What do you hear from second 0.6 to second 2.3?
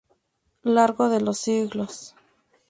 L: Largo de los ciclos.